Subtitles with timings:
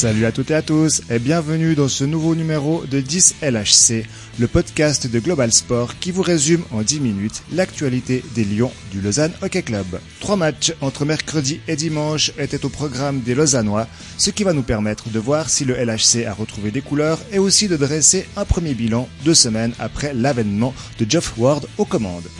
[0.00, 4.06] Salut à toutes et à tous et bienvenue dans ce nouveau numéro de 10 LHC,
[4.38, 9.02] le podcast de Global Sport qui vous résume en 10 minutes l'actualité des Lions du
[9.02, 10.00] Lausanne Hockey Club.
[10.18, 13.86] Trois matchs entre mercredi et dimanche étaient au programme des Lausannois,
[14.16, 17.38] ce qui va nous permettre de voir si le LHC a retrouvé des couleurs et
[17.38, 22.30] aussi de dresser un premier bilan deux semaines après l'avènement de Geoff Ward aux commandes.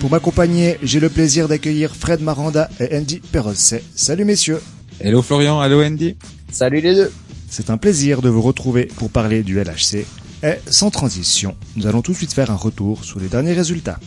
[0.00, 3.84] Pour m'accompagner, j'ai le plaisir d'accueillir Fred Maranda et Andy Perrosset.
[3.94, 4.60] Salut messieurs
[5.02, 6.14] Hello Florian, hello Andy.
[6.52, 7.10] Salut les deux.
[7.48, 10.04] C'est un plaisir de vous retrouver pour parler du LHC.
[10.42, 13.98] Et sans transition, nous allons tout de suite faire un retour sur les derniers résultats.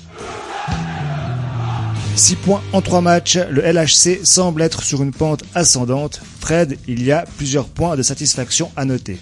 [2.15, 6.21] 6 points en 3 matchs, le LHC semble être sur une pente ascendante.
[6.39, 9.17] Fred, il y a plusieurs points de satisfaction à noter.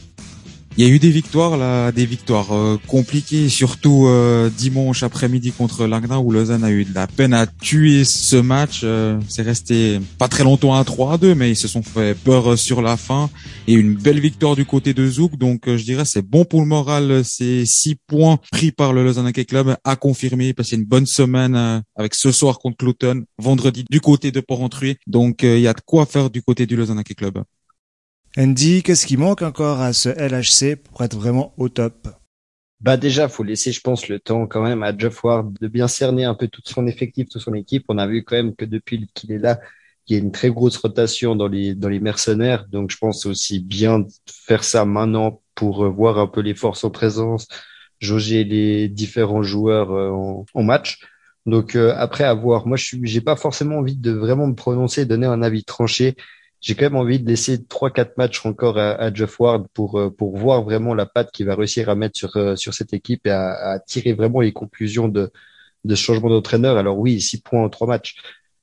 [0.77, 5.51] Il y a eu des victoires là, des victoires euh, compliquées, surtout euh, dimanche après-midi
[5.51, 8.81] contre Langnau où Lausanne a eu de la peine à tuer ce match.
[8.85, 12.17] Euh, c'est resté pas très longtemps à 3 à 2, mais ils se sont fait
[12.17, 13.29] peur sur la fin
[13.67, 15.37] et une belle victoire du côté de Zouk.
[15.37, 17.25] Donc je dirais c'est bon pour le moral.
[17.25, 21.83] Ces six points pris par le Lausanne Hockey Club à confirmer, passer une bonne semaine
[21.97, 24.95] avec ce soir contre Clouton, vendredi du côté de Porrentruy.
[25.05, 27.43] Donc il y a de quoi faire du côté du Lausanne Hockey Club.
[28.37, 32.09] Andy, qu'est-ce qui manque encore à ce LHC pour être vraiment au top?
[32.79, 35.87] Bah déjà, faut laisser, je pense, le temps quand même à Jeff Ward de bien
[35.87, 37.85] cerner un peu tout son effectif, toute son équipe.
[37.89, 39.59] On a vu quand même que depuis qu'il est là,
[40.07, 42.65] il y a une très grosse rotation dans les dans les mercenaires.
[42.67, 44.05] Donc, je pense aussi bien
[44.47, 47.47] faire ça maintenant pour voir un peu les forces en présence,
[47.99, 50.99] jauger les différents joueurs euh, en, en match.
[51.45, 55.05] Donc euh, après avoir, moi, je suis, j'ai pas forcément envie de vraiment me prononcer,
[55.05, 56.15] donner un avis tranché
[56.61, 59.99] j'ai quand même envie de laisser trois quatre matchs encore à, à, Jeff Ward pour
[59.99, 62.93] euh, pour voir vraiment la patte qu'il va réussir à mettre sur euh, sur cette
[62.93, 65.31] équipe et à, à tirer vraiment les conclusions de
[65.83, 66.77] de ce changement d'entraîneur.
[66.77, 68.15] Alors oui, six points en trois matchs,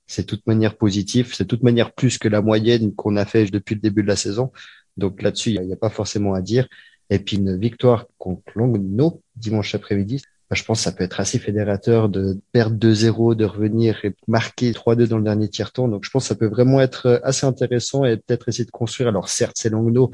[0.07, 3.75] c'est toute manière positif, c'est toute manière plus que la moyenne qu'on a fait depuis
[3.75, 4.53] le début de la saison.
[4.97, 6.69] Donc là-dessus, il n'y a, pas forcément à dire.
[7.11, 10.23] Et puis une victoire contre Longno dimanche après-midi,
[10.57, 14.73] je pense que ça peut être assez fédérateur de perdre 2-0, de revenir et marquer
[14.73, 15.89] 3-2 dans le dernier tiers-temps.
[15.89, 18.71] Donc je pense que ça peut vraiment être euh, assez intéressant et peut-être essayer de
[18.71, 19.09] construire.
[19.09, 20.11] Alors certes, c'est Langnau.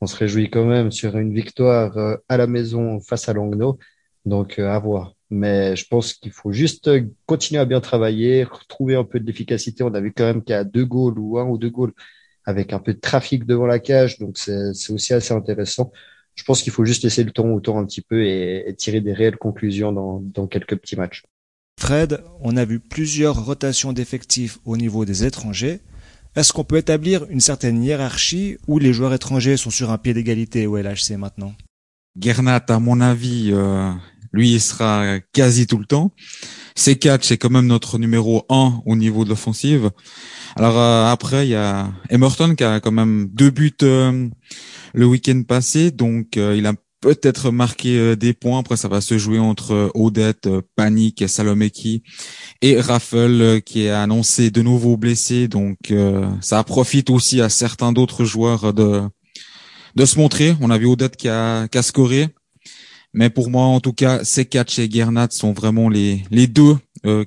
[0.00, 3.78] On se réjouit quand même sur une victoire euh, à la maison face à Langnau.
[4.24, 5.14] Donc euh, à voir.
[5.28, 6.90] Mais je pense qu'il faut juste
[7.26, 9.84] continuer à bien travailler, retrouver un peu de l'efficacité.
[9.84, 11.92] On a vu quand même qu'il y a deux goals ou un ou deux goals
[12.46, 14.18] avec un peu de trafic devant la cage.
[14.18, 15.92] Donc c'est aussi assez intéressant
[16.34, 19.00] je pense qu'il faut juste laisser le temps au temps un petit peu et, tirer
[19.00, 21.22] des réelles conclusions dans, dans quelques petits matchs.
[21.80, 25.80] Fred, on a vu plusieurs rotations d'effectifs au niveau des étrangers.
[26.36, 30.14] Est-ce qu'on peut établir une certaine hiérarchie où les joueurs étrangers sont sur un pied
[30.14, 31.54] d'égalité au LHC maintenant?
[32.20, 33.90] Gernat, à mon avis, euh,
[34.32, 36.12] lui, il sera quasi tout le temps.
[36.76, 39.90] C4, c'est quand même notre numéro 1 au niveau de l'offensive.
[40.56, 44.28] Alors euh, après, il y a Emerton qui a quand même deux buts euh,
[44.94, 48.60] le week-end passé, donc euh, il a peut-être marqué euh, des points.
[48.60, 52.04] Après, ça va se jouer entre euh, Odette, Panique, Salomeki
[52.62, 55.48] et Raffle qui est annoncé de nouveau blessé.
[55.48, 55.92] Donc,
[56.40, 59.02] ça profite aussi à certains d'autres joueurs de
[59.96, 60.56] de se montrer.
[60.60, 62.28] On a vu Odette qui a, qui a scoré.
[63.12, 66.76] Mais pour moi, en tout cas, Sekatch et Gernat sont vraiment les, les deux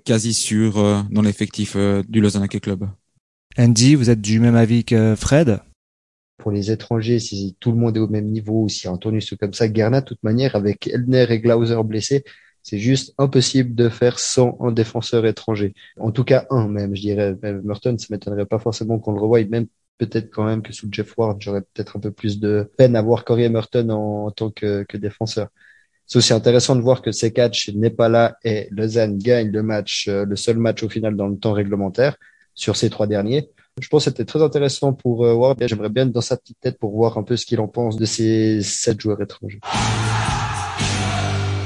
[0.03, 1.77] quasi sûrs dans l'effectif
[2.09, 2.89] du Lausanne Club.
[3.57, 5.61] Andy, vous êtes du même avis que Fred?
[6.37, 9.37] Pour les étrangers, si tout le monde est au même niveau, ou si Antonio est
[9.37, 12.23] comme ça, Gernat, de toute manière, avec Elner et Glauser blessés,
[12.63, 15.73] c'est juste impossible de faire sans un défenseur étranger.
[15.99, 17.35] En tout cas, un même, je dirais.
[17.63, 21.17] Merton, ça m'étonnerait pas forcément qu'on le revoie, même peut-être quand même que sous Jeff
[21.17, 24.83] Ward, j'aurais peut-être un peu plus de peine à voir Corey Merton en, tant que,
[24.83, 25.47] que défenseur.
[26.05, 30.07] C'est aussi intéressant de voir que Sekatch n'est pas là et Lausanne gagne le match,
[30.07, 32.15] euh, le seul match au final dans le temps réglementaire
[32.53, 33.49] sur ces trois derniers.
[33.79, 35.61] Je pense que c'était très intéressant pour euh, Ward.
[35.63, 37.95] J'aimerais bien être dans sa petite tête pour voir un peu ce qu'il en pense
[37.95, 39.59] de ces sept joueurs étrangers.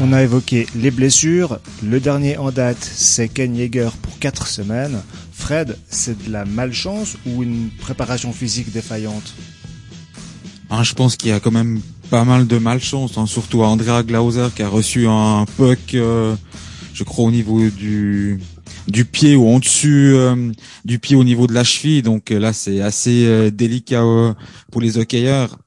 [0.01, 1.59] On a évoqué les blessures.
[1.83, 5.01] Le dernier en date, c'est Ken Yeager pour quatre semaines.
[5.31, 9.33] Fred, c'est de la malchance ou une préparation physique défaillante?
[10.69, 13.67] Ah, Je pense qu'il y a quand même pas mal de malchance, hein, surtout à
[13.67, 16.35] Andrea Glauser qui a reçu un puck, euh,
[16.93, 18.39] je crois au niveau du
[18.87, 20.51] du pied ou en dessus euh,
[20.85, 22.01] du pied au niveau de la cheville.
[22.01, 24.03] Donc euh, là, c'est assez euh, délicat
[24.71, 25.57] pour les hockeyeurs.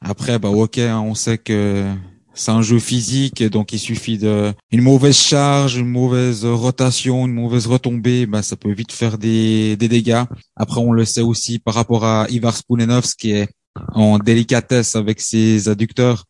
[0.00, 1.92] Après, bah hockey, hein, on sait que
[2.34, 7.34] c'est un jeu physique, donc il suffit de une mauvaise charge, une mauvaise rotation, une
[7.34, 10.22] mauvaise retombée, bah ça peut vite faire des, des dégâts.
[10.56, 13.48] Après, on le sait aussi par rapport à Ivar Spunenovs qui est
[13.94, 16.24] en délicatesse avec ses adducteurs.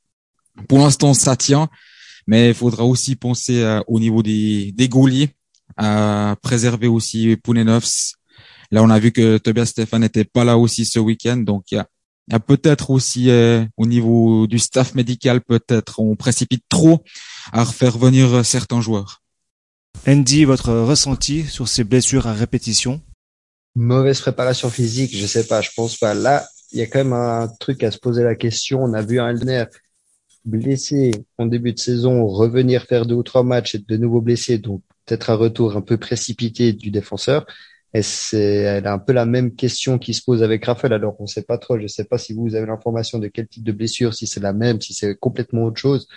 [0.68, 1.68] Pour l'instant, ça tient,
[2.26, 4.88] mais il faudra aussi penser au niveau des, des
[5.76, 8.14] à préserver aussi Pounenovs,
[8.72, 11.74] Là, on a vu que Tobias Stéphane n'était pas là aussi ce week-end, donc il
[11.74, 11.86] y a,
[12.30, 17.04] y a peut-être aussi euh, au niveau du staff médical, peut-être on précipite trop
[17.52, 19.20] à refaire venir certains joueurs.
[20.08, 23.02] Andy, votre ressenti sur ces blessures à répétition?
[23.74, 26.14] Mauvaise préparation physique, je sais pas, je pense pas.
[26.14, 28.82] Là, il y a quand même un truc à se poser la question.
[28.82, 29.66] On a vu un Elner
[30.46, 34.56] blessé en début de saison revenir faire deux ou trois matchs et de nouveau blessé,
[34.56, 37.46] donc peut-être un retour un peu précipité du défenseur.
[37.94, 40.94] Et c'est elle a un peu la même question qui se pose avec Raphaël.
[40.94, 41.78] Alors on sait pas trop.
[41.78, 44.52] Je sais pas si vous avez l'information de quel type de blessure, si c'est la
[44.52, 46.08] même, si c'est complètement autre chose.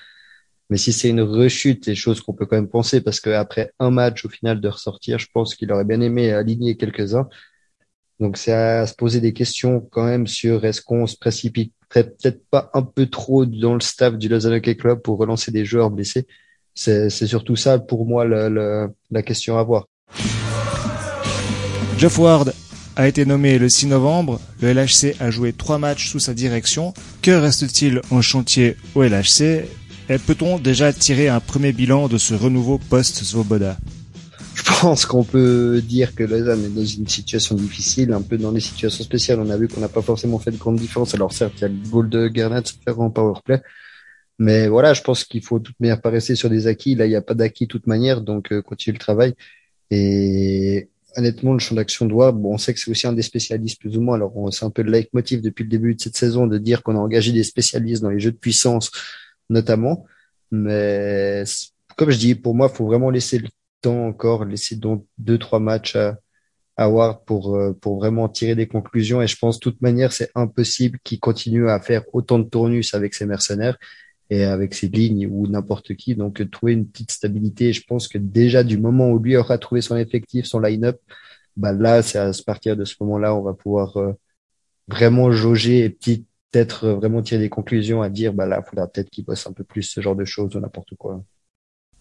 [0.70, 3.92] Mais si c'est une rechute, des choses qu'on peut quand même penser, parce qu'après un
[3.92, 7.30] match au final de ressortir, je pense qu'il aurait bien aimé aligner quelques-uns.
[8.20, 12.48] Donc c'est à se poser des questions quand même sur est-ce qu'on se précipite peut-être
[12.50, 15.92] pas un peu trop dans le staff du Lausanne Hockey Club pour relancer des joueurs
[15.92, 16.26] blessés.
[16.75, 19.88] C'est surtout ça pour moi le, la question à voir.
[21.98, 22.54] Jeff Ward
[22.98, 24.39] a été nommé le 6 novembre.
[24.62, 26.94] Le LHC a joué trois matchs sous sa direction.
[27.22, 29.66] Que reste-t-il en chantier au LHC
[30.07, 33.78] et peut-on déjà tirer un premier bilan de ce renouveau post-Svoboda?
[34.54, 38.51] Je pense qu'on peut dire que Lausanne est dans une situation difficile, un peu dans
[38.51, 39.39] les situations spéciales.
[39.39, 41.16] On a vu qu'on n'a pas forcément fait de grande différence.
[41.16, 43.62] Alors certes, il y a le goal de Garnett faire en powerplay.
[44.40, 46.96] Mais voilà, je pense qu'il faut de toute manière pas rester sur des acquis.
[46.96, 49.34] Là, il n'y a pas d'acquis de toute manière, donc euh, continue le travail.
[49.92, 53.80] Et honnêtement, le champ d'action doit, bon, on sait que c'est aussi un des spécialistes
[53.80, 54.16] plus ou moins.
[54.16, 56.96] Alors, c'est un peu le leitmotiv depuis le début de cette saison de dire qu'on
[56.96, 58.92] a engagé des spécialistes dans les jeux de puissance
[59.50, 60.06] notamment.
[60.52, 61.44] Mais
[61.98, 63.48] comme je dis, pour moi, il faut vraiment laisser le
[63.81, 66.18] temps encore, laisser donc deux, trois matchs à,
[66.78, 69.22] à Ward pour, euh, pour vraiment tirer des conclusions.
[69.22, 72.94] Et je pense, de toute manière, c'est impossible qu'il continue à faire autant de tournus
[72.94, 73.78] avec ses mercenaires
[74.30, 76.16] et avec ses lignes ou n'importe qui.
[76.16, 77.74] Donc, trouver une petite stabilité.
[77.74, 81.00] Je pense que déjà, du moment où lui aura trouvé son effectif, son line-up,
[81.57, 84.13] bah là, c'est à partir de ce moment-là, on va pouvoir euh,
[84.88, 88.88] vraiment jauger et peut-être euh, vraiment tirer des conclusions à dire, bah là, il faudra
[88.88, 91.24] peut-être qu'il bosse un peu plus ce genre de choses ou n'importe quoi.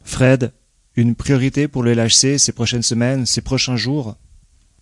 [0.02, 0.52] Fred,
[0.96, 4.16] une priorité pour le LHC ces prochaines semaines, ces prochains jours?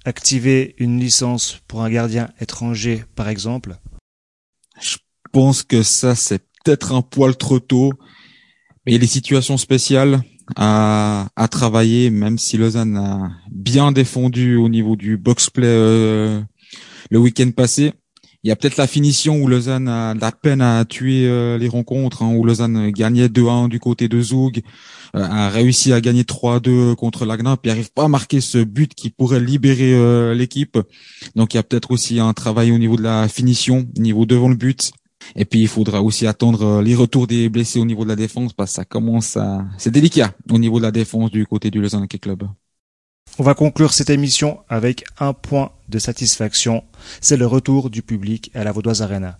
[0.05, 3.77] Activer une licence pour un gardien étranger, par exemple?
[4.81, 4.97] Je
[5.31, 7.93] pense que ça, c'est peut-être un poil trop tôt.
[8.85, 10.23] Mais il y a des situations spéciales
[10.57, 16.41] à, à travailler, même si Lausanne a bien défendu au niveau du box-play euh,
[17.11, 17.93] le week-end passé
[18.45, 21.69] il y a peut-être la finition où Lausanne a la peine à tuer euh, les
[21.69, 24.63] rencontres, hein, où Lausanne gagnait 2-1 du côté de Zoug,
[25.15, 28.95] euh, a réussi à gagner 3-2 contre Lagna, puis arrive pas à marquer ce but
[28.95, 30.77] qui pourrait libérer euh, l'équipe.
[31.37, 34.27] Donc il y a peut-être aussi un travail au niveau de la finition, au niveau
[34.27, 34.93] devant le but.
[35.37, 38.53] Et puis il faudra aussi attendre les retours des blessés au niveau de la défense,
[38.53, 41.81] parce que ça commence à, c'est délicat au niveau de la défense du côté du
[41.81, 42.45] Lausanne Hockey Club.
[43.39, 46.85] On va conclure cette émission avec un point de satisfaction.
[47.21, 49.39] C'est le retour du public à la Vaudoise Arena.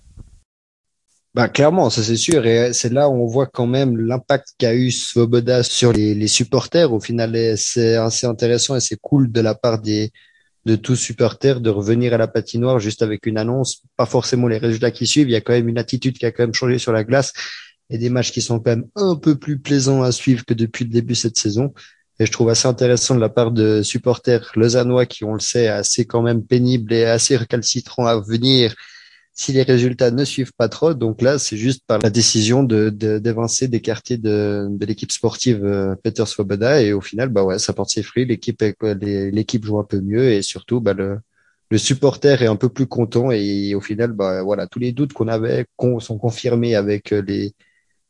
[1.35, 2.47] Bah, clairement, ça c'est sûr.
[2.47, 6.93] Et c'est là où on voit quand même l'impact qu'a eu Svoboda sur les, supporters.
[6.93, 10.11] Au final, c'est assez intéressant et c'est cool de la part des,
[10.65, 13.83] de tous supporters de revenir à la patinoire juste avec une annonce.
[13.97, 15.29] Pas forcément les résultats qui suivent.
[15.29, 17.33] Il y a quand même une attitude qui a quand même changé sur la glace
[17.91, 20.85] et des matchs qui sont quand même un peu plus plaisants à suivre que depuis
[20.85, 21.75] le début de cette saison.
[22.19, 25.69] Et je trouve assez intéressant de la part de supporters lausannois qui, on le sait,
[25.69, 28.75] assez quand même pénibles et assez récalcitrants à venir
[29.35, 30.95] si les résultats ne suivent pas trop.
[30.95, 35.95] Donc là, c'est juste par la décision de d'évincer, d'écarter de, de l'équipe sportive euh,
[36.03, 36.83] Peter Swoboda.
[36.83, 38.27] Et au final, bah ouais, ça porte ses fruits.
[38.27, 38.63] L'équipe
[38.93, 41.19] l'équipe joue un peu mieux et surtout, bah le
[41.71, 45.15] le supporter est un peu plus content et au final, bah voilà, tous les doutes
[45.15, 45.65] qu'on avait
[46.01, 47.55] sont confirmés avec les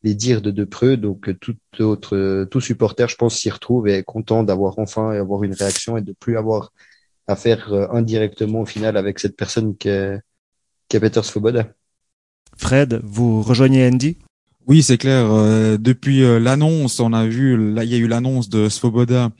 [0.02, 0.96] les dires de Depreux.
[0.96, 4.78] Donc euh, tout autre, euh, tout supporter, je pense, s'y retrouve et est content d'avoir
[4.78, 6.72] enfin avoir une réaction et de plus avoir
[7.26, 10.20] à faire euh, indirectement au final avec cette personne qui est,
[10.90, 11.68] est Peter Svoboda.
[12.56, 14.18] Fred, vous rejoignez Andy?
[14.66, 15.26] Oui, c'est clair.
[15.78, 19.30] depuis l'annonce, on a vu, là, il y a eu l'annonce de Svoboda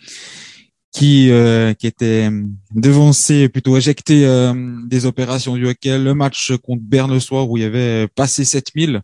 [0.90, 1.30] qui
[1.78, 2.28] qui était
[2.74, 4.26] devancé, plutôt éjecté
[4.86, 5.96] des opérations du hockey.
[5.96, 9.02] Le match contre Berne le soir où il y avait passé 7000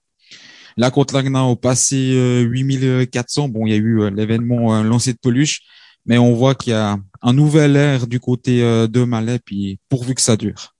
[0.79, 2.15] Là, contre Lagna, au passé
[2.49, 5.63] 8400, euh, bon, il y a eu euh, l'événement euh, lancé de peluche,
[6.07, 10.15] mais on voit qu'il y a un nouvel air du côté de Malais, puis pourvu
[10.15, 10.77] que ça dure.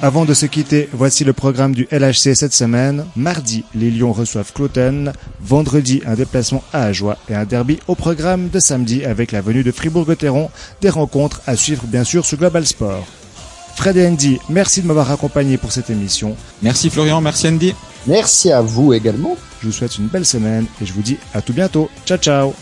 [0.00, 3.04] Avant de se quitter, voici le programme du LHC cette semaine.
[3.16, 5.12] Mardi, les Lions reçoivent Cloten.
[5.40, 9.64] Vendredi, un déplacement à Ajoie et un derby au programme de samedi avec la venue
[9.64, 10.50] de Fribourg-Gotteron.
[10.80, 13.08] Des rencontres à suivre bien sûr sur Global Sport.
[13.74, 16.36] Fred et Andy, merci de m'avoir accompagné pour cette émission.
[16.62, 17.74] Merci Florian, merci Andy.
[18.06, 19.36] Merci à vous également.
[19.60, 21.90] Je vous souhaite une belle semaine et je vous dis à tout bientôt.
[22.06, 22.54] Ciao ciao